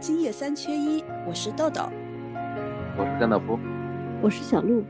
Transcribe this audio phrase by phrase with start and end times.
[0.00, 1.82] 今夜三缺一，我是豆豆，
[2.96, 3.58] 我是甘道夫，
[4.22, 4.84] 我是小鹿，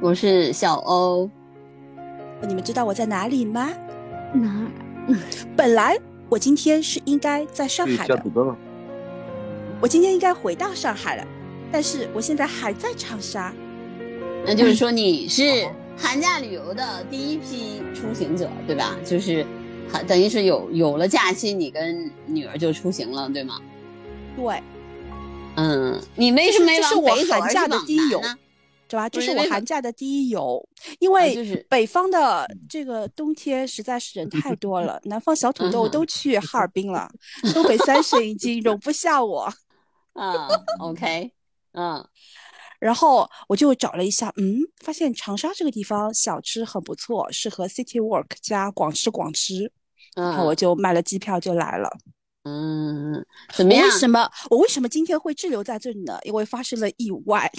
[0.00, 1.28] 我是小欧。
[2.46, 3.68] 你们知道我在哪里吗？
[4.32, 5.16] 哪儿？
[5.56, 5.98] 本来
[6.28, 8.22] 我今天是应该在上海的，
[9.80, 11.26] 我今天应该回到上海了，
[11.72, 13.52] 但是我现在还在长沙。
[14.46, 15.66] 那就是说你是
[15.98, 18.96] 寒假旅游的第一批出行者，对吧？
[19.04, 19.44] 就是。
[20.06, 23.60] 等于是有有了假期，你跟女儿就出行了，对吗？
[24.36, 24.62] 对，
[25.56, 27.78] 嗯，你为什么没往北走？
[27.78, 28.20] 是第一游，
[28.86, 29.08] 对吧？
[29.08, 30.62] 这是我寒假的第一游，
[30.98, 37.10] 因为北方的这个冬天实在是人太多了，南方小土豆都去哈尔滨了，
[37.54, 39.52] 东北三省已经容不下我。
[40.12, 40.48] 啊
[40.80, 41.32] ，OK，
[41.72, 42.06] 嗯。
[42.78, 49.72] 然后我就找了一下，嗯，发现长沙这个地方小吃很不错，适合 City Walk 加广吃广吃。
[50.14, 51.90] 然后我就买了机票就来了。
[52.46, 53.84] 嗯， 怎么样？
[53.84, 56.16] 为什么我为什么今天会滞留在这里呢？
[56.22, 57.50] 因为发生了意外。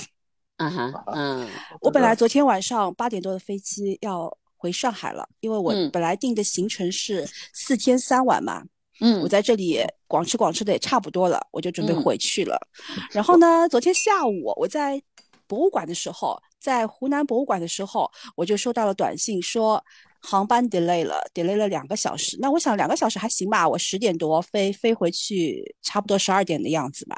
[0.55, 1.45] 啊哈，嗯，
[1.81, 8.63] 我本来昨天晚上八点多的飞机要回上海了，因为我本来定的行程是四天三晚嘛。
[8.99, 12.57] 嗯，我在这里广吃广吃的也差不多了，我就准备回去了。
[13.11, 14.99] 然后呢，昨天下午我在
[15.45, 19.83] 博物馆的时候，在湖南博物馆的时候，我就收到了短信说
[20.21, 22.37] 航班 delay 了，delay 了两个小时。
[22.39, 27.17] 那我想两个小时还行吧，我十点多飞飞回去，差不多十二点的样子吧。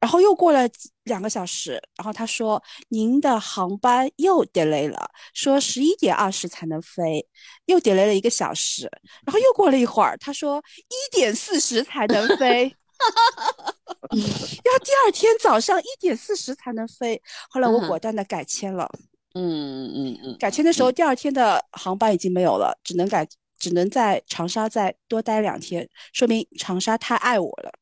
[0.00, 0.66] 然后又过了
[1.02, 7.26] 两个小时，然后他说您的航班又 delay 了，说十一点二十才能飞，
[7.66, 8.90] 又 delay 了一个小时。
[9.26, 12.74] 然后又过了一会儿，他说一点四十才能飞，
[14.10, 17.20] 要第二天早上一点四十才能飞。
[17.50, 23.26] 后来我果断的改签了，嗯嗯嗯嗯，改签的时候第二天的航班已经没有了，只能改，
[23.58, 27.72] 只能在长沙再多待两天，说明长沙太爱我了。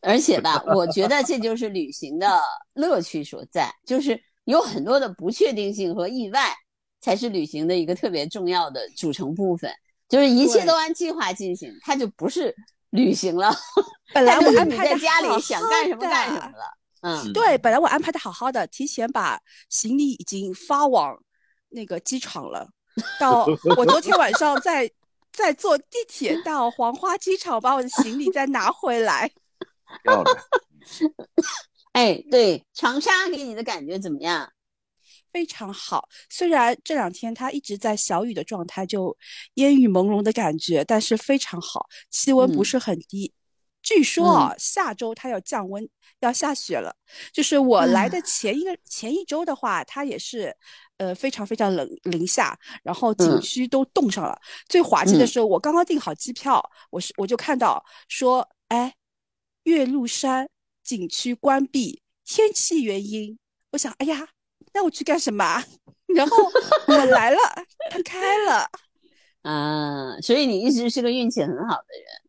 [0.00, 2.40] 而且吧， 我觉得这就是旅行的
[2.74, 6.54] 乐趣所在，就是有很多的不确定性和意外，
[7.00, 9.68] 才是旅行的一个特别重要的组成部分。
[10.08, 12.54] 就是一切都按计划进行，它就不是
[12.90, 13.52] 旅行了。
[14.14, 16.75] 本来我安排在家里想干什么干什么了。
[17.02, 21.16] 嗯，对，本来我安排的好好的，提前把行李已经发往
[21.68, 22.68] 那个机场了。
[23.20, 23.46] 到
[23.76, 24.90] 我昨天晚上在
[25.32, 29.30] 在坐地铁到黄花机场，把我的行李再拿回来。
[30.02, 30.36] 漂亮，
[31.92, 34.50] 哎，对，长沙给你的感觉怎么样？
[35.32, 39.14] 非常好，虽然这两天它一直在小雨的状态，就
[39.54, 43.32] 烟雨朦胧的感觉，但是非常好，气温不是很低。
[43.86, 45.88] 据说啊，下周它要降温，
[46.18, 46.92] 要下雪了。
[47.32, 50.52] 就是我来的前一个前一周的话，它也是，
[50.96, 54.36] 呃，非常非常冷，零下，然后景区都冻上了。
[54.68, 56.60] 最滑稽的是，我刚刚订好机票，
[56.90, 58.92] 我是我就看到说，哎。
[59.66, 60.48] 岳麓山
[60.84, 63.36] 景区关闭，天气原因。
[63.72, 64.28] 我想，哎呀，
[64.72, 65.64] 那我去干什么？
[66.14, 66.36] 然后
[66.86, 67.38] 我来了，
[67.90, 68.70] 它开了。
[69.42, 72.25] 啊，所以你一直是个运气很好的人。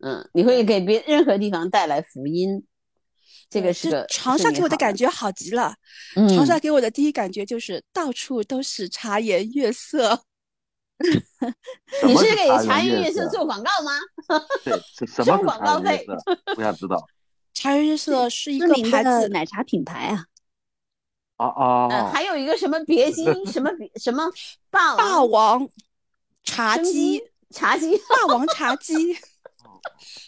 [0.00, 2.66] 嗯，你会给别任何地方带来福音。
[3.48, 5.74] 这个是长沙给我的感觉好极了。
[6.28, 10.24] 长沙给我的第一感觉就是到处都是茶颜悦色。
[12.04, 13.92] 你是给茶颜悦色做广告吗？
[14.64, 16.04] 对，什么广告费？
[16.56, 17.06] 我想知道。
[17.54, 20.24] 茶颜悦色是一个牌子奶茶品牌啊。
[21.36, 22.10] 啊啊！
[22.12, 24.24] 还有一个什么别姬什么别什么
[24.70, 25.68] 霸霸王
[26.42, 29.14] 茶姬茶姬霸王茶姬，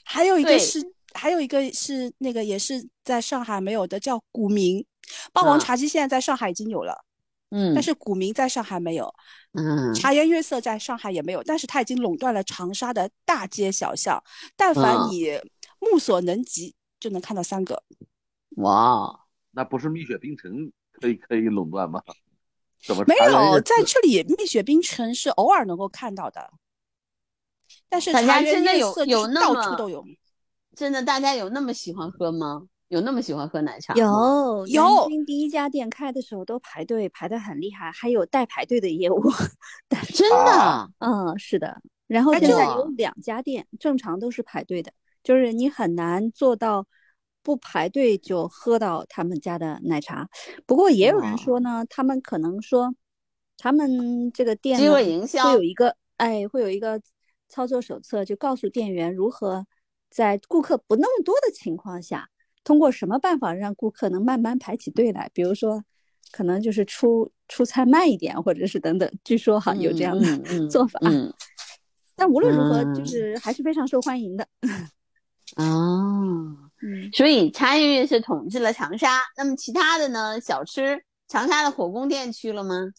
[0.05, 0.81] 还有一个是
[1.15, 4.85] 还有一个是那个也是在上海没有的，叫古茗
[5.33, 7.05] 霸王茶姬，现在在上海已经有了。
[7.51, 9.11] 嗯，但是古茗在上海没有，
[9.55, 14.23] 嗯，茶颜悦色在上海也没有，但是它已经垄断了长沙的大街小巷，
[14.55, 15.41] 但凡你
[15.79, 17.83] 目所能及，就能看到三个。
[18.57, 19.21] 哇，
[19.53, 22.03] 那不是蜜雪冰城可以可以垄断吗？
[22.87, 24.23] 怎么没有在这里？
[24.25, 26.53] 蜜雪冰城是偶尔能够看到的，
[27.88, 30.04] 但是茶颜悦色有到处都有，
[30.74, 32.63] 真的大家有那么喜欢喝吗？
[32.89, 33.92] 有那么喜欢喝奶茶？
[33.95, 39.22] 有有，第一家店开的时候都排队排的很厉害，还有代排队的业务。
[40.15, 40.91] 真的？
[40.98, 41.83] 嗯，是的。
[42.07, 44.91] 然后现在有两家店，正常都是排队的，
[45.22, 46.86] 就是你很难做到
[47.42, 50.27] 不排队就喝到他们家的奶茶。
[50.65, 52.95] 不过也有人说呢，他们可能说，
[53.59, 54.86] 他们这个店会
[55.53, 56.98] 有一个哎，会有一个
[57.48, 59.66] 操作手册，就告诉店员如何
[60.10, 62.28] 在顾客不那么多的情况下。
[62.65, 65.30] 通过什么办法让顾客能慢慢排起队来？
[65.33, 65.83] 比如说，
[66.30, 69.10] 可能就是出出餐慢一点，或者是等等。
[69.24, 71.00] 据说哈有这样的做法。
[72.15, 74.47] 但无论如何，就是还是非常受欢迎的。
[75.56, 79.22] 哦，嗯，所以茶颜悦色统治了长沙。
[79.36, 80.39] 那么其他的呢？
[80.39, 82.92] 小吃，长沙的火宫殿去了吗？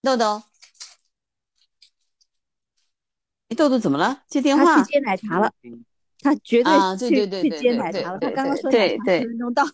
[0.00, 0.42] 豆豆，哎，
[3.56, 4.22] 豆豆怎么了？
[4.28, 4.92] 接电话他去？
[4.92, 5.52] 接奶茶了，
[6.20, 8.18] 他绝啊对对去去对对对去接奶茶了。
[8.18, 9.64] 他刚刚说奶茶十分钟到，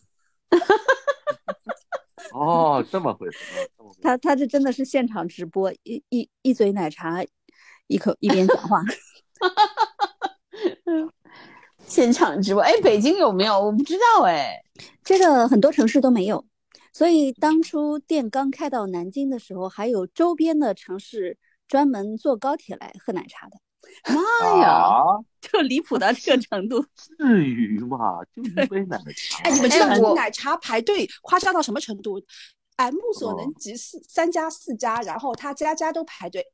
[2.32, 7.24] 哦，这么回事啊，这么回事他他这真的是现场直播，一一一嘴奶茶，
[7.86, 8.82] 一口一边讲话。
[11.86, 12.62] 现场直播？
[12.62, 13.60] 哎，北京有没有？
[13.60, 14.62] 我不知道哎。
[15.02, 16.44] 这个很多城市都没有，
[16.92, 21.36] 所以当初店刚开到南京的时候，还有周边的城市
[21.68, 23.58] 专门坐高铁来喝奶茶的，
[24.08, 24.68] 妈呀！
[24.70, 25.04] 啊，
[25.40, 26.84] 就离谱到这个程度。
[27.18, 28.22] 至于吗？
[28.34, 29.42] 就一杯奶茶。
[29.42, 32.20] 哎，你们知道奶茶排队夸张到什么程度？
[32.76, 36.44] 哎，目所哦能及四三家四家，然后他家家都排队。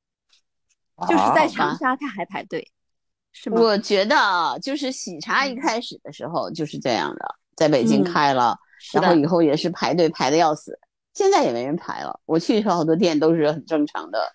[1.09, 2.71] 就是在啊长沙他还排队，
[3.33, 3.59] 是吗？
[3.59, 8.55] 我觉得啊，就是喜茶一开始的时候就是这样的，在北京嗯开了，
[8.93, 10.79] 然后以后也是排队排的要死，
[11.15, 12.21] 现在也没人排了。
[12.27, 14.31] 我去的时候，好多店都是很正常的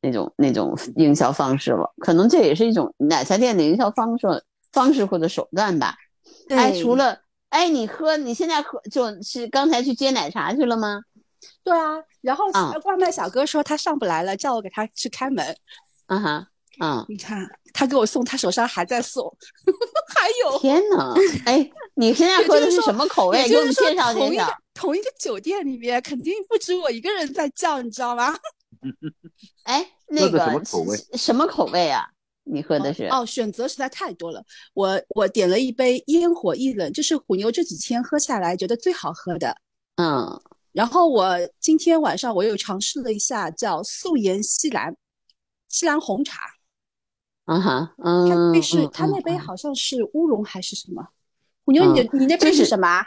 [0.00, 4.26] 那种那种营销方式了，可能这也是一种奶茶店的营销方式
[4.72, 5.94] 方式或者手段吧。
[6.48, 7.18] 哎，除了
[7.50, 11.00] 哎，你喝你现在喝就是刚才去接奶茶去了吗？
[11.62, 15.56] 对啊，然后啊外卖小哥说他上不来了，叫我给他去开门。
[16.06, 16.46] 啊哈，
[16.80, 19.24] 嗯，你看他给我送，他手上还在送，
[20.14, 20.58] 还有。
[20.58, 21.14] 天呐，
[21.46, 23.48] 哎，你现在喝的是什么口味？
[23.48, 24.44] 给我介绍介绍同一个。
[24.74, 28.32] 同一个酒店里面，肯定不止我一个人在叫，你知道吗？
[29.64, 32.08] 哎，那个什么口味什么口味啊？
[32.44, 33.04] 你喝的是？
[33.08, 34.42] 哦，选择实在太多了。
[34.72, 39.54] 我我点了一杯烟火易冷，就是虎妞这几天喝下来觉得最好喝的。
[39.96, 40.40] 嗯，
[40.72, 44.96] 然后我今天晚上我又尝试了一下叫素颜西兰，
[45.68, 46.40] 西兰红茶。
[47.44, 51.08] 啊哈，它嗯，那是嗯它那杯嗯好像是乌龙还是什么？
[51.64, 53.06] 虎妞，你你那杯是是什么啊？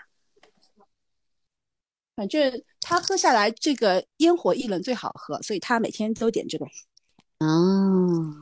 [2.15, 6.65] 反正他喝下来这个烟火一冷最好喝，所以他每天都点这个。
[7.39, 8.35] 哦，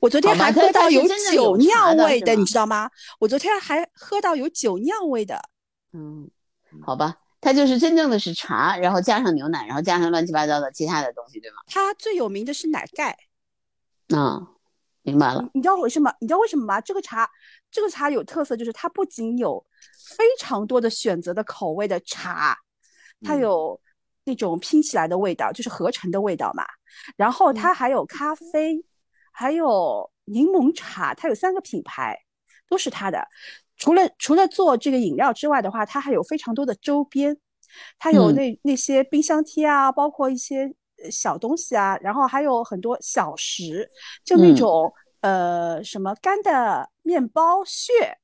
[0.00, 1.02] 我昨天还喝到有
[1.32, 2.90] 酒酿味的，你知道吗？
[3.18, 5.40] 我昨天还喝到有酒酿味的。
[5.92, 6.28] 嗯，
[6.82, 11.56] 好吧，它就是真正的是茶，然后加上牛奶，然后加上乱七八糟的其他的东西，对吗？
[11.66, 13.16] 它最有名的是奶盖，
[14.16, 14.48] 啊，
[15.02, 15.62] 明白了你。
[15.62, 16.12] 知道为什么？
[16.20, 16.80] 你知道为什么吗？
[16.80, 17.28] 这个茶，
[17.70, 19.64] 这个茶有特色，就是它不仅有
[20.16, 22.56] 非常多的选择的口味的茶，
[23.22, 23.80] 它嗯有
[24.24, 26.64] 那种拼起来的味道，就是合成的味道嘛。
[27.16, 28.84] 然后它还有咖啡，
[29.32, 32.16] 还有柠檬茶，它有三个品牌，
[32.68, 33.26] 都是它的。
[33.76, 37.36] 除了除了做这个饮料之外的话，它还有非常多的周边，
[37.98, 40.72] 它有嗯那、那些冰箱贴啊，包括一些
[41.02, 43.90] 呃小东西啊，然后还有很多小食，
[44.24, 48.18] 就那嗯种、呃什么干的面包屑。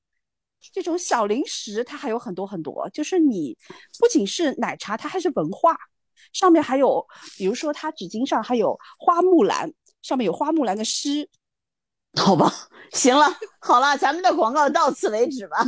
[0.73, 2.89] 这种小零食，它还有很多很多。
[2.91, 3.57] 就是你
[3.99, 5.75] 不仅是奶茶，它还是文化，
[6.33, 7.07] 上面还有，
[7.37, 9.73] 比如说他纸巾上还有花木兰，
[10.03, 11.29] 上面有花木兰的诗，
[12.21, 12.53] 好吧，
[12.93, 13.27] 行了，
[13.61, 15.57] 好了，咱们的广告到此为止吧。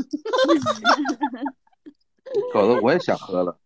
[2.54, 3.58] 搞得我也想喝了。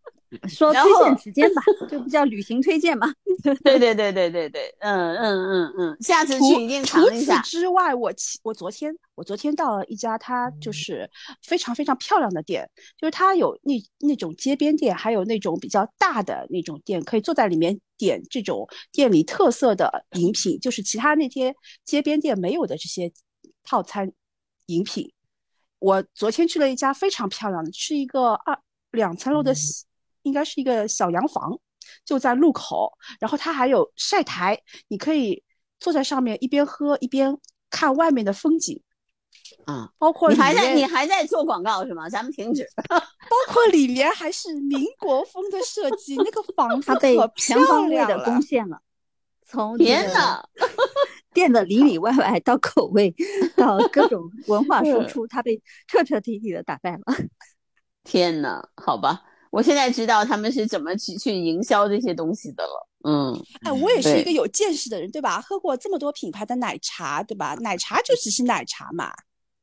[0.49, 3.13] 说推荐时间吧，就不叫旅行推荐嘛？
[3.63, 7.37] 对对对对对对，嗯嗯嗯嗯，下次除去一定除此尝一下。
[7.39, 11.09] 除此之外，我其我昨天我昨天到了一家它就是
[11.43, 12.69] 非常非常漂亮的店，
[12.99, 21.55] 就是它有那那种街边店，还有那种比较大的那种店，可以坐在里面点这种店里特色的饮品，就是其他那些
[21.85, 23.13] 街边店没有的这些
[23.63, 24.11] 套餐
[24.67, 25.13] 饮品。
[25.79, 28.59] 我昨天去了一家非常漂亮的，是一个二
[28.93, 29.85] 两层楼的小，
[30.27, 31.59] 应该是一个小洋房，
[32.05, 32.93] 就在路口。
[33.21, 35.43] 然后它还有晒台，你可以
[35.79, 37.39] 坐在上面一边喝一边
[37.71, 38.83] 看外面的风景，
[39.67, 42.09] 啊，包括你还在你还在做广告是吗？
[42.09, 42.67] 咱们停止。
[42.89, 48.25] 包括里面还是民国风的设计，那个房子被可全漂方位的亮了。
[48.25, 48.81] 攻陷了，
[49.47, 50.43] 从这个天呐
[51.35, 53.15] 店的里里外外到口味，
[53.57, 57.03] 到各种文化输嗯出，它被彻彻底底的打败了。
[58.05, 62.89] 天呐，好吧，我现在知道他们是怎么去去营销这些东西的了。
[63.05, 65.41] 嗯，哎，我也是一个有见识的人，对吧？
[65.41, 67.55] 喝过这么多品牌的奶茶，对吧？
[67.61, 69.13] 奶茶就只是奶茶嘛，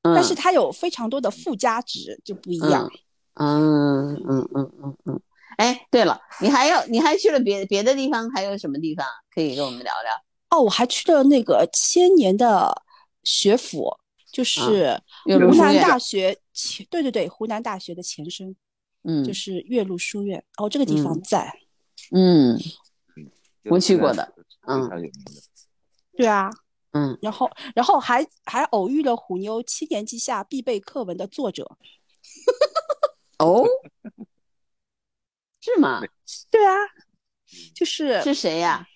[0.04, 2.90] 嗯但是它有非常多的附加值，就不一样。
[3.36, 5.22] 嗯嗯嗯嗯嗯。
[5.58, 10.12] 哎，对了，你还有你还去了别别的地方，还有什么地方可以跟我们聊聊？
[10.50, 12.84] 哦，我还去了那个千年的
[13.24, 13.92] 学府，
[14.32, 18.56] 就是湖南大学前，对对对，湖南大学的前身，
[19.04, 20.44] 嗯，就是岳麓书院。
[20.58, 21.60] 哦，这个地方嗯在。
[22.12, 22.60] 嗯
[23.66, 25.32] 我去过的非嗯常有名的。
[26.18, 26.50] 对啊，
[26.92, 31.78] 嗯，然后然后还还偶遇了虎妞七年级下必备课文的作者。
[33.40, 33.66] 哦，
[35.60, 36.02] 是吗？
[36.50, 36.76] 对啊，
[37.74, 38.88] 就是是谁呀？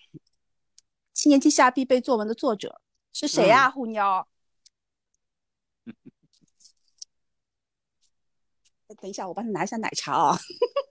[1.14, 2.82] 七年级下必备作文的作者
[3.14, 3.70] 是谁呀？
[3.70, 4.28] 虎妞。
[9.02, 10.38] 等一下，我帮你拿一下奶茶啊。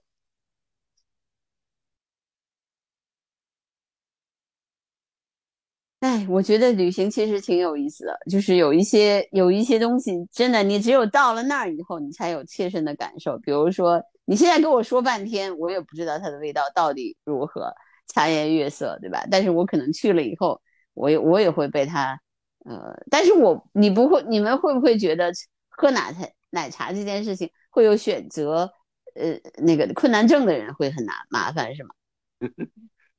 [5.99, 13.35] 哎，我觉得旅行其实挺有意思的，就是有一些有一些东西，真的你只有到了那儿以后，你才有切身的感受。
[13.39, 17.73] 比如说，你现在跟我说半天，我也不知道它的味道到底如何，
[18.13, 19.25] 茶颜悦色，对吧？
[19.31, 20.61] 但是我可能去了以后，
[20.93, 22.19] 我也我也会被它，
[22.65, 25.31] 呃，但是我你不会，你们会不会觉得
[25.69, 26.19] 喝奶茶
[26.51, 28.73] 奶茶这件事情会有选择，
[29.13, 31.93] 呃，那个困难症的人会很难麻烦是吗？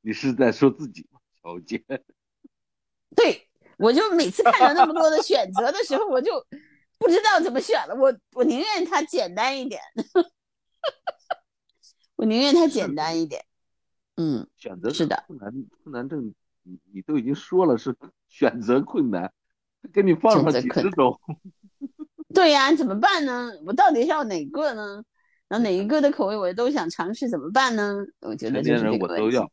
[0.03, 1.81] 你是在说自己吗，小姐？
[3.15, 6.45] 对，我就每次看到那么多的选择的时候，我就
[6.99, 7.95] 不知道怎么选了。
[7.95, 9.81] 我我宁愿它简单一点，
[12.17, 13.45] 我宁愿它简单一点。
[14.17, 15.53] 嗯，选择是的，困难
[15.85, 16.35] 困难症，
[16.65, 17.95] 你你都已经说了是
[18.29, 19.33] 选择困难，
[19.93, 21.21] 给你放上几十种。
[22.35, 23.51] 对呀，怎么办呢？
[23.67, 25.03] 我到底要哪个呢？
[25.49, 28.05] 然后哪一个的口味我都想尝试，怎么办呢？
[28.21, 29.51] 我觉得就是人我都要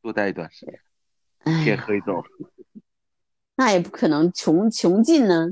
[0.00, 0.80] 多待一段时间，
[1.64, 2.22] 天黑豆。
[3.56, 5.48] 那也不可能穷穷尽呢，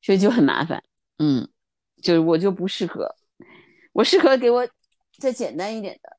[0.00, 0.84] 所以就很麻烦。
[1.18, 1.48] 嗯，
[2.02, 3.16] 就是我就不适合，
[3.92, 4.68] 我适合给我
[5.18, 6.16] 再简单一点的。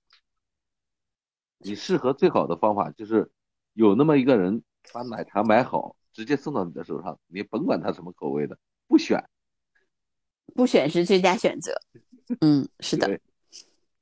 [1.60, 3.32] 你适合最好的方法就是
[3.74, 8.58] 有那么一个人把奶茶买好，直接送到你的手上，你甭管他什么口味的，
[8.88, 9.24] 不选，
[10.56, 11.74] 不选是最佳选择。
[12.42, 13.20] 嗯，是的。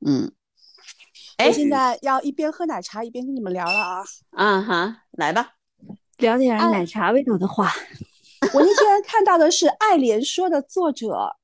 [0.05, 0.31] 嗯，
[1.37, 4.03] 哎，现在要一边喝奶茶一边跟你们聊了啊。
[4.31, 5.53] 啊哈，来吧。
[6.17, 7.71] 聊点奶茶味道的话，
[8.53, 11.35] 我那天看到的是《爱莲说》的作者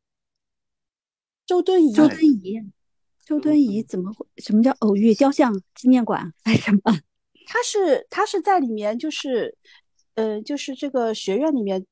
[1.46, 1.94] 周敦颐。
[1.94, 2.72] 周敦颐，
[3.26, 4.26] 周敦颐怎么会？
[4.38, 6.34] 什么叫偶遇雕像纪念馆？
[6.44, 6.98] 还是什么？
[7.48, 9.58] 他是他是在里面，就是
[10.16, 11.86] 呃，就是这个学院里面，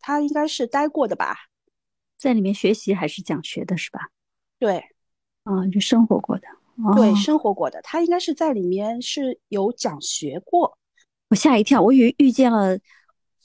[0.00, 1.34] 他应该是待过的吧，
[2.16, 4.00] 在里面学习还是讲学的，是吧？
[4.58, 4.78] 对，
[5.44, 6.46] 啊，就生活过的，
[6.94, 10.78] 对，生活过的，他应该是在里面是有讲学过。
[11.28, 12.78] 我吓一跳，我以为遇见了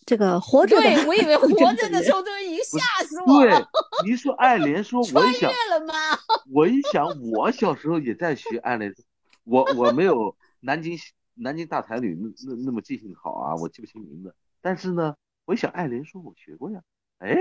[0.05, 3.59] 这个活着的，对我以为 活着的周敦颐，吓死我了。
[4.03, 5.93] 对，你说爱莲说， 我一想，了吗？
[6.51, 9.03] 我一想，我小时候也在学爱莲说，
[9.43, 10.97] 我我没有南京
[11.33, 14.35] 南京大才女那那那么记性好啊，我记不清名字。
[14.61, 16.81] 但是呢，我一想爱莲说，我学过呀。
[17.17, 17.35] 哎，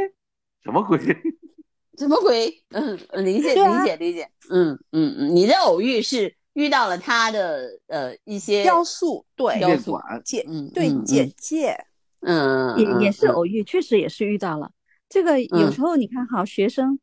[0.62, 0.99] 什么鬼？
[1.99, 2.62] 什么鬼？
[2.71, 4.29] 嗯，理解理解理解。
[4.50, 6.35] 嗯嗯嗯，你的偶遇是。
[6.55, 11.79] 遇到了他的呃一些雕塑，对雕塑简对简介，
[12.23, 14.69] 嗯，也也是偶遇，确实也是遇到了。
[15.09, 16.99] 这个有时候你看，好学生，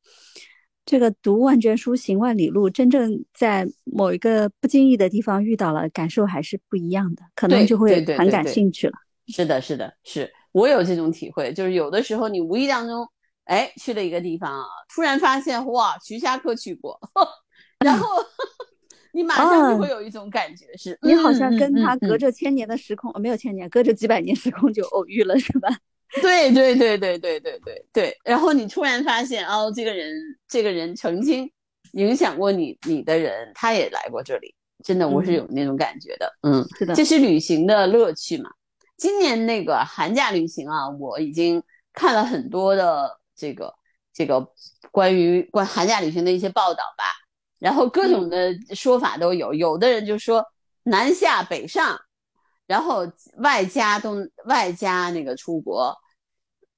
[0.86, 8.94] 这个读万卷书，行万里路，真正在某一个不经意的地方遇到了，感受还是不一样的，可能就会很感兴趣了。
[9.28, 13.08] 是的，是的，是我有这种体会，就是有的时候你无意当中，
[13.48, 17.00] 哎，去了一个地方啊，突然发现哇，徐霞客去过，
[17.84, 18.08] 然后。
[19.14, 25.70] 你马上就会有一种感觉，是你好像跟他隔着千年的时空，没有千年，隔着几百年时空就偶遇了，是吧？
[26.22, 28.18] 对对对对对对对对。
[28.24, 30.14] 然后你突然发现，哦，这个人，
[30.48, 31.50] 这个人曾经
[31.94, 34.54] 影响过你，你的人，他也来过这里。
[34.84, 36.32] 真的，我是有那种感觉的。
[36.44, 38.52] 嗯，是的，这是旅行的乐趣嘛。
[38.98, 43.74] 今年那个寒假旅行啊，我已经看了很多的这个
[44.12, 44.52] 这个
[44.92, 47.06] 关于关寒假旅行的一些报道吧。
[47.60, 50.46] 然后各种的说法都有，有的人就说
[50.84, 52.00] 南下北上，
[52.68, 55.96] 然后外加东外加那个出国，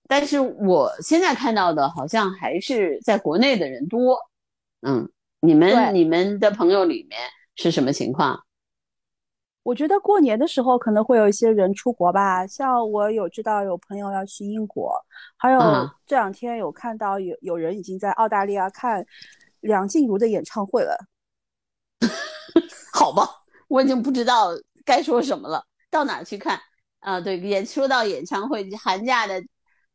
[0.07, 4.17] 但是我现在看到的好像还是在国内的人多，
[4.81, 5.11] 嗯，
[5.41, 7.19] 你们你们的朋友里面
[7.55, 8.41] 是什么情况？
[9.69, 14.93] 我觉得过年的时候可能会有一些人出国吧，像我有知道有朋友要去英国，
[15.37, 15.59] 还有
[16.07, 19.05] 这两天有看到有有人已经在澳大利亚看。
[19.61, 20.97] 梁静茹的演唱会了，
[22.95, 23.27] 好吧，
[23.67, 24.51] 我已经不知道
[24.85, 25.61] 该说什么了。
[25.91, 26.57] 到哪儿去看
[27.01, 27.19] 啊？
[27.19, 29.33] 对，也说到演唱会，寒假的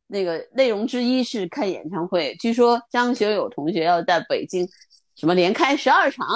[0.09, 2.37] 那个内容之一是看演唱会。
[2.38, 4.69] 据说张学友同学要在北京
[5.16, 6.28] 什么连开十二场，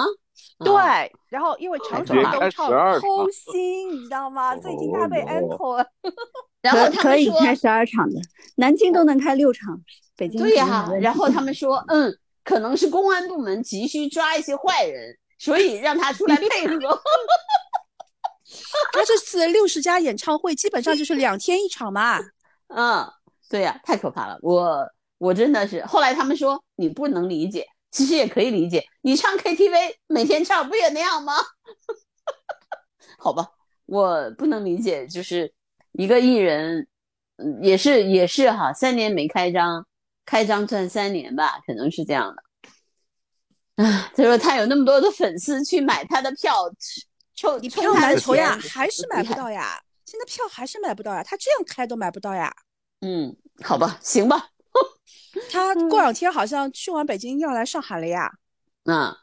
[0.59, 1.11] 对。
[1.27, 4.55] 然后因为场场都唱偷心，你知道吗？
[4.55, 5.85] 最近他被 encore，
[6.61, 8.19] 然后可以开十二场的，
[8.55, 9.79] 南京都能开六场，
[10.15, 10.89] 北京对呀。
[11.01, 12.13] 然后他们说，嗯。
[12.41, 16.79] 可能是公安部门急需抓一些坏人，所以让他出来配合。
[18.91, 22.17] 他这次六十家演唱会基本上就是两天一场嘛。
[22.73, 23.07] 嗯，
[23.51, 24.39] 对呀，太可怕了。
[24.41, 24.83] 我
[25.19, 28.85] 我真的是，后来他们说你不能理解，其实也可以理解。
[29.01, 31.33] 你唱 KTV 每天唱不也那样吗？
[33.17, 33.49] 好吧，
[33.85, 35.53] 我不能理解，就是
[35.93, 36.87] 一个艺人，
[37.37, 39.85] 嗯，也是也是哈，三年没开张，
[40.25, 43.83] 开张赚三年吧，可能是这样的。
[43.83, 46.53] 啊，他说他有那么多的粉丝去买他的票，
[47.35, 49.81] 抽你充他的呀，还是买不到呀？
[50.05, 52.53] 现在票还是买不到呀，他这样开都买不到呀。
[53.01, 54.49] 嗯，好吧，行吧，
[55.51, 58.31] 他过两天好像去完北京要来上海了呀。
[58.85, 59.15] 嗯，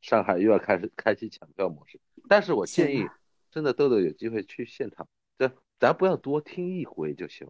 [0.00, 3.06] 上海又要开始开启抢票模式，但是我建议，
[3.50, 5.06] 真的豆豆有机会去现场，
[5.38, 7.46] 这咱不要多听一回就行。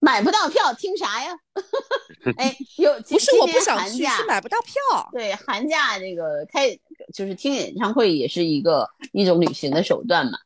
[0.00, 1.32] 买不到票听啥呀？
[2.36, 5.08] 哎，有不是我不想去，是买不到票。
[5.12, 6.68] 对，寒假这个开
[7.14, 10.38] 就是听演唱会也是一个一种旅行的手段嘛，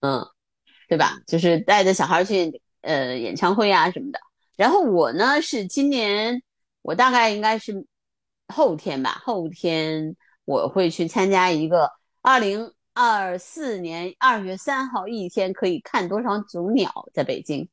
[0.00, 0.26] 嗯，
[0.88, 1.20] 对吧？
[1.26, 4.18] 就是带着小孩去呃演唱会啊什么的。
[4.62, 6.40] 然后我呢是今年
[6.82, 7.84] 我大概应该是
[8.46, 10.14] 后天吧，后天
[10.44, 11.90] 我会去参加一个
[12.20, 17.68] 二零二四年二月三号一天可以看多少种鸟在北京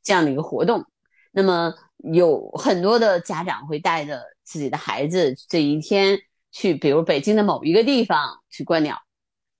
[0.00, 0.86] 这样的一个活动。
[1.32, 6.20] 那么有很多的家长会带着自己的孩子这一天
[6.52, 8.96] 去，比如北京的某一个地方去观鸟。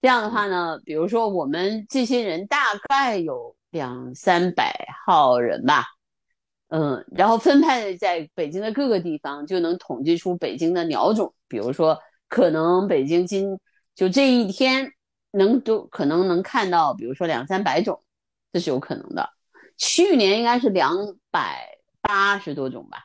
[0.01, 5.85] 这样的话呢，比如说我们这些人大概有两三百号人吧，
[6.69, 11.33] 嗯，然后分派在北京的各个地方，就能统计出北京的鸟种。
[11.49, 11.99] 比如说，
[12.29, 13.59] 可能北京今
[13.95, 14.93] 就这一天
[15.33, 18.03] 能都可能能看到，比如说两三百种，
[18.53, 19.31] 这是有可能的。
[19.77, 20.95] 去年应该是两
[21.31, 22.99] 百八十多种吧。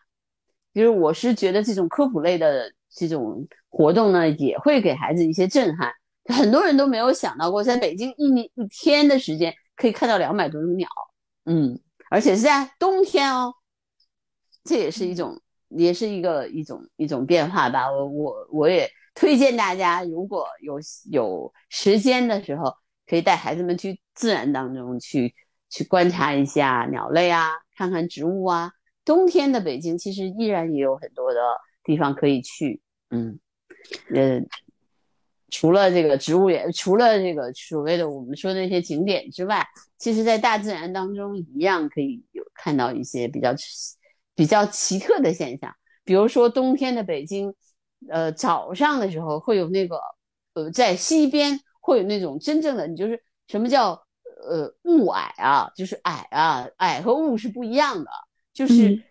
[0.74, 5.93] 就是我是觉得这种科普类的这种活动呢，也会给孩子一些震撼。
[6.34, 10.88] 很多人都没有想到过，在北京一年一天的时间可以看到两百多种鸟，
[11.46, 11.79] 嗯，
[12.13, 13.55] 而且是在冬天哦，
[14.63, 17.91] 这也是一种，也是一个一种一种变化吧。
[17.91, 22.71] 我我我也推荐大家，如果有有时间的时候，
[23.08, 25.34] 可以带孩子们去自然当中去
[25.71, 28.71] 去观察一下鸟类啊，看看植物啊。
[29.04, 31.39] 冬天的北京其实依然也有很多的
[31.84, 33.39] 地方可以去，嗯，
[34.13, 34.39] 呃，
[35.54, 39.63] 除了这个植物园，除了这个所谓的我们说的那些景点之外，
[40.00, 43.54] 其实在大自然当中一样可以有看到一些比较
[44.34, 45.72] 比较奇特的现象，
[46.04, 47.54] 比如说冬天的北京，
[48.10, 50.00] 呃，早上的时候会有那个，
[50.56, 53.92] 呃，在西边会有那种真正的，你就是什么叫
[54.48, 58.10] 呃雾霭啊，就是霭啊，霭和雾是不一样的。
[58.52, 59.04] 就是，嗯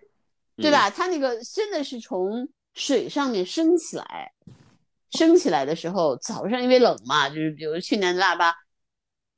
[0.57, 0.91] 对吧？
[0.91, 4.33] 它那个真的是从水上面升起来，
[5.13, 8.53] 升起来的时候，早上因为冷嘛，就是比如去年的腊八，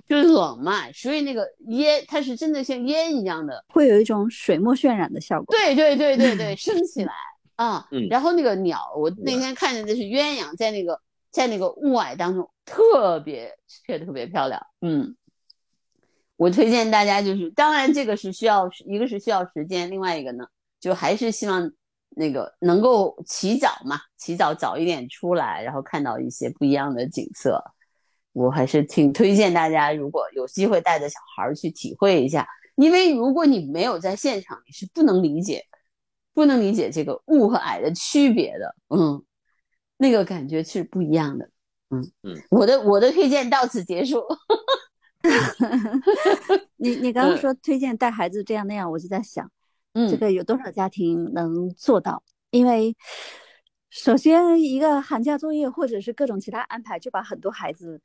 [0.07, 5.47] 就是冷嘛，所以那个烟它是真的像烟一样的，会有一种水墨渲染的效果。
[5.57, 7.13] 对对对对对， 升起来
[7.57, 7.87] 啊。
[7.91, 13.53] 嗯然后那个鸟，我那天看见的是鸳鸯在那个在那个雾霭当中，特别
[13.87, 14.65] 特特别漂亮。
[14.81, 15.17] 嗯，
[16.37, 20.47] 我推荐大家就是，当然这个是需要一个是需要时间，另外一个呢，
[20.79, 21.73] 就还是希望
[22.17, 27.63] 那个能够起早嘛，起早早一点出来，然后看到一些不一样的景色。
[28.33, 32.47] 我还是挺推荐大家，如果有机会带着小孩儿去体会一下，
[32.77, 35.63] 因为如果你没有在现场，你是不能理解，
[36.33, 38.75] 不能理解这个雾和霭的区别的。
[38.89, 39.23] 嗯，
[39.97, 41.49] 那个感觉是不一样的。
[41.91, 44.21] 嗯嗯，我的我的推荐到此结束。
[46.77, 49.49] 你你刚刚嗯说推荐带孩子这样那样，我就在想，
[49.95, 52.23] 嗯，这个有多少家庭能做到？
[52.51, 52.97] 因为
[53.91, 58.01] 首先一个寒假作业或者是各种其他安排，就把很多孩子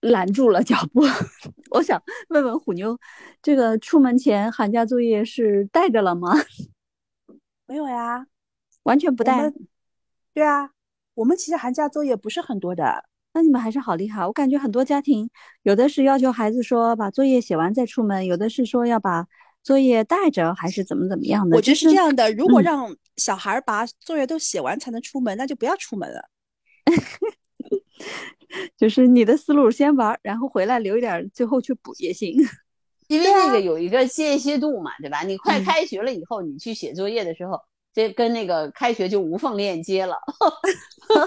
[0.00, 1.02] 拦住了脚步。
[1.72, 2.98] 我想问问虎妞，
[3.42, 6.32] 这个出门前寒假作业是带着了吗？
[7.66, 8.26] 没有呀，
[8.82, 9.50] 完全不带？
[10.34, 10.70] 对啊，
[11.14, 13.04] 我们其实寒假作业不是很多的。
[13.32, 14.24] 那你们还是好厉害！
[14.24, 15.28] 我感觉很多家庭，
[15.62, 19.26] 有的是要求孩子说把作业写完再出门，有的是说要把
[19.64, 21.56] 作业带着，还是怎么怎么样的。
[21.56, 26.22] 我觉得是这样的，如果嗯让小孩儿把作业都写完才能出门，那就不要出门了。
[28.76, 32.36] 就是你的思路先玩儿，然后回来留一点儿，最后去补 也行。
[33.08, 35.22] 因为那个有一个间歇度嘛，对吧？
[35.22, 37.58] 你快嗯开学了以后，你去写作业的时候，
[37.92, 40.16] 这跟那个开学就无缝链接了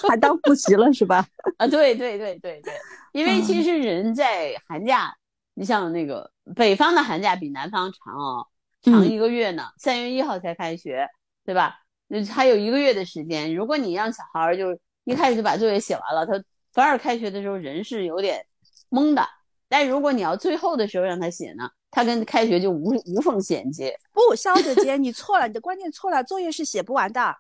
[0.08, 1.28] 还当复习了是吧？
[1.58, 1.68] 啊！
[1.68, 2.74] 对对对对对，
[3.14, 5.14] 因为嗯其实人在寒假，
[5.54, 8.48] 你像那个北方的寒假比南方长哦，
[8.82, 11.08] 长嗯一个月呢，三月一号才开学，
[11.46, 11.80] 对吧？
[12.08, 18.46] 那还有一个月的时间，如果你让小孩儿就一开始就把作业写完了，他反而开学的时候人是有点
[18.90, 19.28] 懵的，
[19.68, 23.98] 但如果你要最后的时候让他写呢，他跟开学就无无缝衔接。
[24.14, 27.36] 不，肖姐姐，你错了，你的观念错了，作业是写不完的。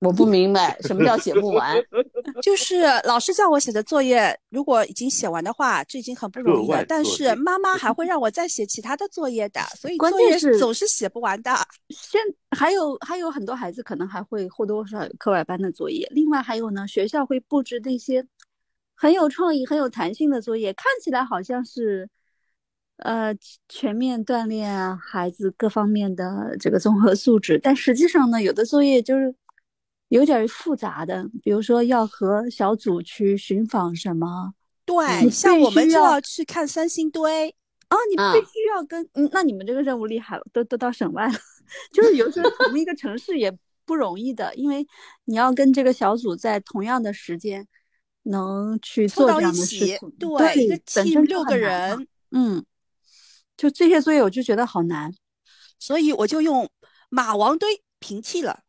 [0.00, 1.76] 我不明白什么叫写不完，
[2.40, 6.84] 就是老师叫我写的作业，如果已经写完的话，这已经很不容易了。
[6.86, 11.50] 但是妈妈还会 让我再写其他的作业的，所以作业总是写不完的。
[11.88, 12.20] 现
[12.56, 18.24] 还有还有很多孩子可能还会或多或少有课外班的作业，另外还有呢，学校会布置那些
[18.94, 22.08] 很有创意、很有弹性的作业，看起来好像是
[22.98, 23.34] 呃
[23.68, 29.34] 全面锻炼啊孩子各方面的这个综合素质，但实际上呢，有的作业就是。
[30.08, 34.54] 有点复杂的，比如说要和小组去寻访什么，
[34.86, 37.54] 对，像我们就要去看三星堆
[37.88, 41.34] 啊，你必须要跟，嗯，那你们这个任务厉害了，都都到省外了，
[41.92, 44.86] 就是有时候同一个城市也不容易的，因为
[45.24, 47.66] 你要跟这个小组在同样的时间
[48.22, 52.64] 能去做这样的事情，对，一个 team 六个人，嗯，
[53.56, 55.12] 就这些作业我就觉得好难，
[55.78, 56.66] 所以我就用
[57.10, 58.60] 马王堆平替了。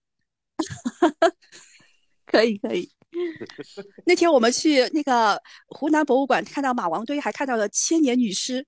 [2.26, 2.92] 可 以可以。
[4.06, 8.66] 那天我们去那个湖南博物馆，看到马王堆，还看到了千年女尸。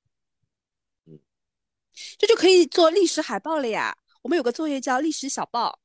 [2.17, 3.95] 这就可以做历史海报了呀。
[4.23, 5.79] 我们有个作业叫历史小报，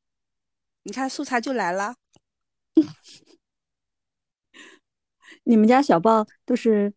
[0.85, 1.97] 你看素材就来了。
[5.45, 6.93] 你们家小报都是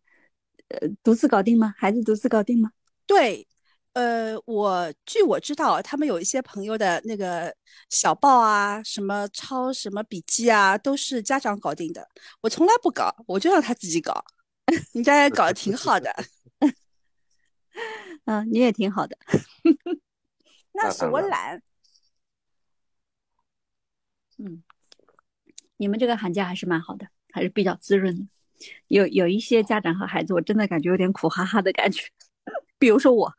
[0.68, 1.74] 呃独自搞定吗？
[1.76, 2.72] 孩子独自搞定吗？
[3.06, 3.46] 对。
[3.92, 7.54] 呃，我据我知道，他们有一些朋友的那个
[7.88, 12.08] 小报啊，什么抄什么笔记啊，都是家长搞定的。
[12.40, 14.24] 我从来不搞，我就让他自己搞，
[14.94, 16.14] 应该搞得挺好的。
[18.26, 19.16] 嗯，你也挺好的。
[20.72, 21.60] 那是我懒。
[24.38, 24.62] 嗯，
[25.78, 28.26] 你们这个寒假还是蛮好的，还是比较滋润的。
[28.86, 32.04] 有有一些家长和孩子，我真的感觉有点苦哈哈的感觉。
[32.80, 33.32] 比如说我，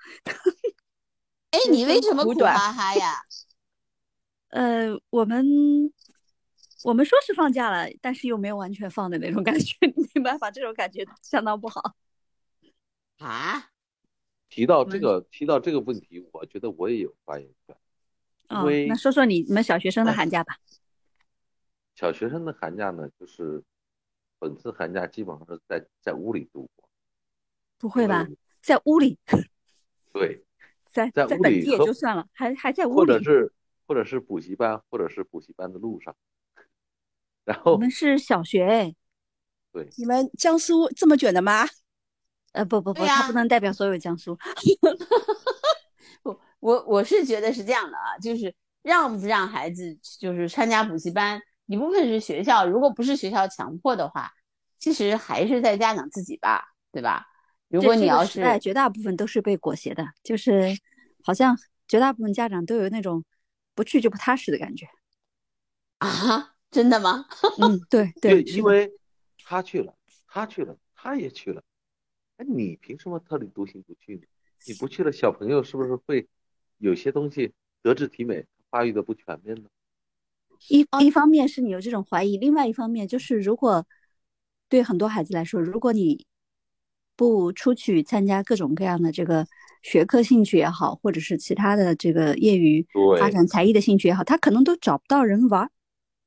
[1.50, 3.26] 哎，你为什么苦哈哈呀？
[4.50, 5.92] 呃，我们
[6.84, 9.76] 我们说是放假了，但是又没有完全放的那种感觉，
[10.14, 11.96] 没办法，这种感觉相当不好。
[13.18, 13.70] 啊？
[14.48, 17.76] 提到这个，提到这个问题，我觉得我也有发言权。
[18.50, 20.58] 哦，那说说你们小学生的寒假吧。
[21.96, 23.64] 小学生的寒假呢，就是
[24.40, 26.88] 本次寒假基本上是在在屋里度过。
[27.78, 28.28] 不会吧？
[28.62, 29.18] 在屋里，
[30.14, 30.46] 对，
[30.92, 33.52] 在在屋里也就算了，还还在屋里，或者是
[33.88, 36.16] 或者是补习班，或者是补习班的路上。
[37.44, 38.96] 然后我们是小学哎，
[39.72, 41.66] 对，你们江苏这么卷的吗？
[42.52, 44.38] 呃，不不不，他不能代表所有江苏。
[46.22, 54.32] 不，我我是觉得是这样的啊，就是让不让孩子就是参加补习班，一部分是学校，如果不是学校强迫的话，
[54.78, 57.26] 其实还是在家长自己吧，对吧？
[57.72, 60.78] 如果你要是绝大部分都是被裹挟的，就是
[61.24, 61.58] 好像
[61.88, 63.24] 绝大部分家长都有那种
[63.74, 64.88] 不去就不踏实的感觉
[66.00, 66.56] 啊？
[66.70, 67.26] 真的吗？
[67.60, 68.92] 嗯，对 对，因为
[69.44, 69.94] 他去了，
[70.28, 71.62] 他去了，他也去了，
[72.38, 74.22] 哎，你凭什么特立独行不去呢？
[74.68, 76.28] 你不去了，小朋友是不是会
[76.78, 79.70] 有些东西德智体美发育的不全面呢？
[80.70, 83.86] 一一方面是你有这种怀疑，另外一方面就是如果
[84.70, 86.26] 对很多孩子来说，如果你
[87.16, 89.46] 不出去参加各种各样的这个
[89.84, 92.86] 学科兴趣也好，或者是其他的这个业余
[93.20, 95.70] 发展才艺的兴趣也好，他可能都找不到人玩。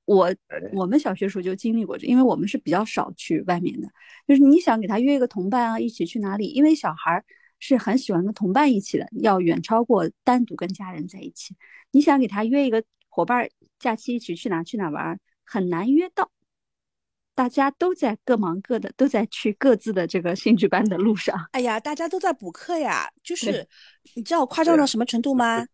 [0.06, 0.34] 我
[0.74, 3.88] 我们小学时候就经历过这，因为我们是比较少去外面的，
[4.28, 6.48] 就是你想给他约一个同伴啊，一起去哪里？
[6.48, 7.24] 因为小孩
[7.58, 11.56] 是很喜欢跟同伴一起的，要远超过单独跟家人在一起。
[11.90, 16.30] 你想给他约一个伙伴，假期一起去哪去哪玩，很难约到。
[17.34, 21.36] 大家都在各忙各的，都在去各自的这个兴趣班的路上。
[21.52, 23.66] 哎呀，大家都在补课呀，就是
[24.14, 25.66] 你知道夸张到什么程度吗？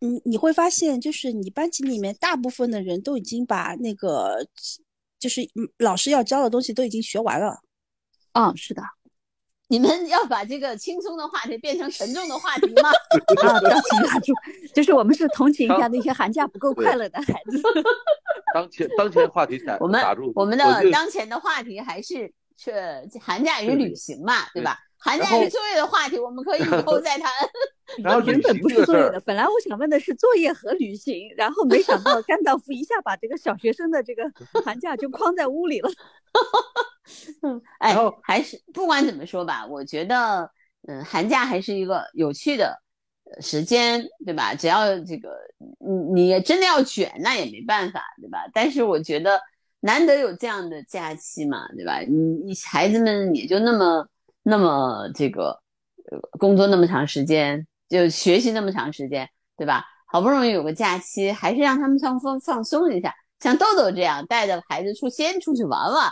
[0.00, 4.46] 你你会发现，就是你班级里面大部分的人都已经把那个，
[5.18, 5.40] 就是
[5.78, 7.60] 老师要教的东西都已经学完了。
[8.32, 8.82] 嗯，是的。
[9.68, 12.90] 你们要把这个轻松的话题变成沉重的话题吗？
[13.46, 14.32] 啊，当心打住，
[14.74, 17.62] 就是我们是同情一下那些寒假不够快乐的孩子。
[18.54, 22.72] 当前当前话题我们打住，我们的当前的话题还是是
[23.20, 24.78] 寒假与旅行嘛，对吧？
[25.00, 27.30] 寒假与作业的话题我们可以以后再谈。
[28.02, 34.24] 然后原本不是作业的，本来我想问的是作业和旅行，然后没想到甘道夫一下把这个小学生的这个
[34.64, 35.90] 寒假就框在屋里了。
[37.42, 40.50] 嗯，哎，还是不管怎么说吧，我觉得，
[40.86, 42.80] 嗯，寒假还是一个有趣的
[43.40, 44.54] 时间，对吧？
[44.54, 45.30] 只要这个，
[46.14, 48.38] 你你真的要卷，那也没办法，对吧？
[48.52, 49.40] 但是我觉得，
[49.80, 52.00] 难得有这样的假期嘛，对吧？
[52.00, 54.06] 你你孩子们也就那么
[54.42, 55.60] 那么这个，
[56.10, 59.84] 呃，工作那么长时间，就学习那么长时间，对吧？
[60.10, 63.14] 好不容易有个假期，还是让他们放放放松一下。
[63.40, 66.10] 像豆豆这样带着孩子出先出去玩玩，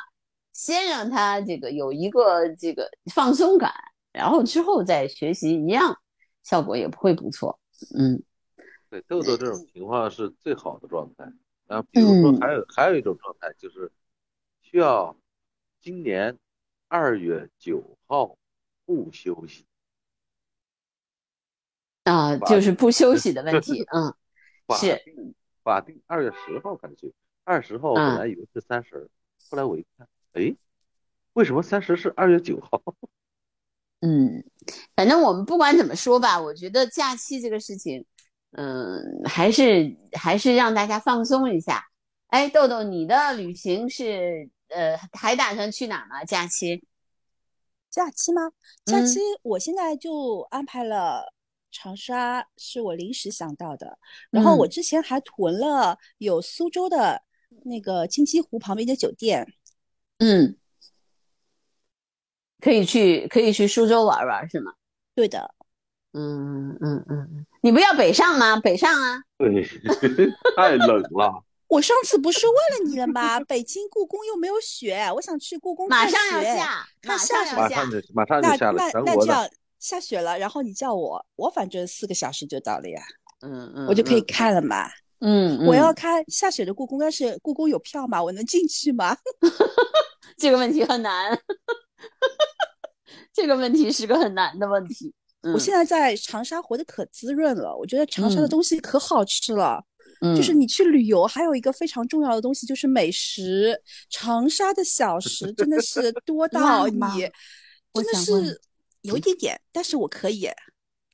[0.56, 3.70] 先让他这个有一个这个放松感，
[4.10, 6.00] 然后之后再学习，一样
[6.42, 7.60] 效果也不会不错。
[7.94, 8.22] 嗯，
[8.88, 11.30] 对，豆豆这种情况是最好的状态。
[11.66, 13.92] 然后比如说还有还有一种状态就是
[14.62, 15.14] 需要
[15.82, 16.38] 今年
[16.88, 18.38] 二月九号
[18.86, 19.66] 不休息
[22.04, 23.84] 啊，就是不休息的问题。
[23.92, 24.14] 嗯，
[24.78, 24.98] 是。
[25.62, 27.12] 法定二月十号开始，
[27.44, 29.10] 二十号本来以为是三十，
[29.50, 30.54] 后来我一看，哎，
[31.32, 32.82] 为什么三十是二月九号？
[34.00, 34.44] 嗯，
[34.94, 38.04] 反正我们不管怎么说吧，我觉得假期这个事情，
[38.52, 41.82] 嗯，还是还是让大家放松一下。
[42.28, 46.22] 哎，豆豆，你的旅行是呃，还打算去哪吗？
[46.24, 46.84] 假期？
[47.88, 48.42] 假期吗？
[48.84, 51.32] 假期，我现在就安排了。
[51.72, 53.98] 长沙是我临时想到的，
[54.30, 57.22] 然后我之前还囤了有苏州的
[57.64, 59.46] 那个金鸡湖旁边的酒店，
[60.18, 60.56] 嗯，
[62.60, 64.72] 可以去可以去苏州玩玩是吗？
[65.14, 65.54] 对的，
[66.12, 68.58] 嗯嗯嗯，你不要北上吗？
[68.60, 69.20] 北上啊？
[69.38, 69.62] 对，
[70.56, 71.42] 太冷了。
[71.68, 73.40] 我上次不是问了你了吗？
[73.40, 79.50] 北京故宫又没有雪，我想去故宫马上要下，马上要下，马上就下了，全国的。
[79.78, 83.02] 下雪了，然后你叫我，我反正四个小时就到了呀，
[83.42, 84.88] 嗯嗯，我就可以看了嘛，
[85.20, 88.22] 嗯，我要看下雪的故宫，但是故宫有票吗？
[88.22, 89.16] 我能进去吗？
[90.36, 91.38] 这个问题很难，
[93.32, 95.14] 这个问题是个很难的问题。
[95.54, 99.82] 我现在在长沙活得可滋润了，我觉得长沙的东西可好吃了，
[100.36, 107.00] 就是你去旅游，还有一个非常重要的东西就是美食，长沙的小食真的是多 到你
[107.92, 108.60] 真的是。
[109.02, 110.48] 有一点点，但是我可以，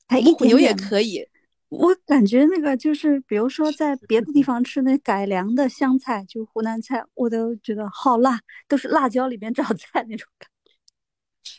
[0.08, 1.28] 还一点也可以。
[1.72, 10.74] 我感觉那个就是，比如说在别的地方吃那改良的湘菜，就湖南菜，我都觉得好辣，都是辣椒里面找菜那种感觉。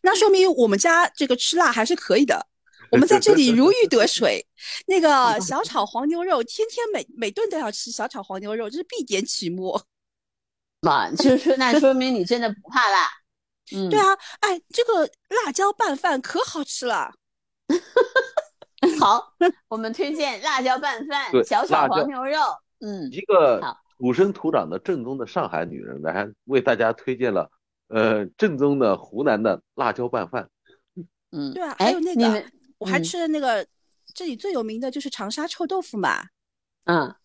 [0.03, 2.45] 那说明我们家这个吃辣还是可以的。
[2.91, 4.45] 我们在这里如鱼得水。
[4.85, 9.81] 那个小炒黄牛肉，天天每每顿都要吃小炒黄牛肉，这是必点曲目。
[10.81, 13.09] 嘛，就是那说明你真的不怕辣。
[13.75, 15.09] 嗯，对啊，哎，这个
[15.43, 17.11] 辣椒拌饭可好吃了。
[18.99, 19.23] 好，
[19.67, 22.37] 我们推荐辣椒拌饭，小炒黄牛肉。
[22.79, 23.61] 嗯，一个
[23.97, 27.49] 土生土长的正宗的上海女人来为大家推荐了，
[27.87, 30.49] 呃，正宗的湖南的辣椒拌饭。
[31.31, 32.45] 嗯，对啊，还有那个，
[32.77, 33.65] 我还吃了那个，
[34.13, 36.25] 这里最有名的就是长沙臭豆腐嘛。
[36.85, 37.15] 嗯，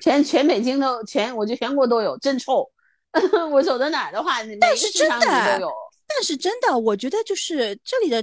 [0.00, 2.70] 全全北京都全，我觉得全国都有，真臭。
[3.50, 5.58] 我走到哪儿的话，但是真的，
[6.06, 8.22] 但是真的，我觉得就是这里的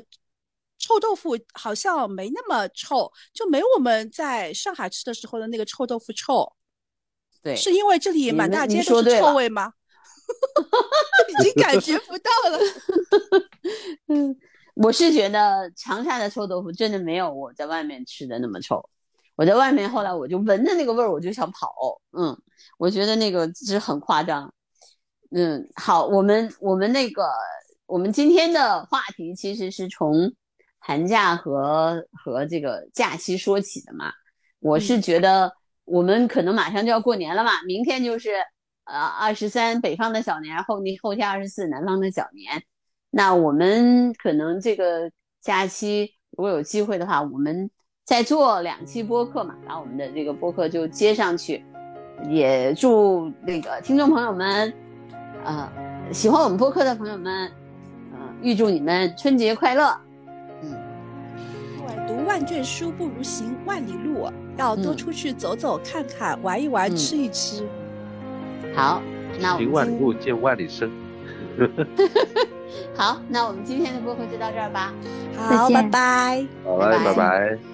[0.84, 6.52] 臭豆腐好像没那么臭，就没我们在上海吃的时候的那个臭豆腐臭。
[7.42, 9.72] 对，是因为这里满大街都是臭味吗？
[11.40, 12.60] 已经感觉不到了。
[14.12, 14.36] 嗯，
[14.76, 18.84] 我是觉得长沙的臭豆腐真的没有我在外面吃的那么臭。
[19.36, 21.74] 我在外面后来我就闻着那个味儿我就想跑。
[22.12, 22.38] 嗯，
[22.78, 24.54] 我觉得那个是很夸张。
[25.32, 27.26] 嗯，好，我们我们那个
[27.86, 30.34] 我们今天的话题其实是从
[30.86, 34.12] 寒假和和这个假期说起的嘛。
[34.60, 35.50] 我是觉得
[35.86, 38.32] 我们可能马上就要过年了嘛，明天就是
[38.84, 42.62] 呃二十三北方的小年，后天后天二十四南方的小年。
[43.10, 45.10] 那我们可能这个
[45.42, 47.70] 假期如果有机会的话，我们
[48.06, 51.64] 再做两期播客嘛，把我们的这个播客就接上去。
[52.30, 54.74] 也祝那个听众朋友们。
[55.46, 55.70] 呃，
[56.14, 57.52] 喜欢我们播客的朋友们，
[58.14, 60.03] 呃，预祝你们春节快乐。
[62.08, 67.68] 读万卷书不如行万里路，要多出去走走看看，玩一玩，吃一吃。
[68.76, 69.02] 好，
[69.40, 70.92] 那我们行万里路，见万里生。
[72.96, 74.94] 好，那我们今天的播客就到这儿吧。
[75.38, 76.46] 好，拜拜。
[76.64, 77.73] 好拜，拜拜。